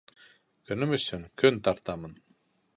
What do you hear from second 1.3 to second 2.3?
көн тартамын.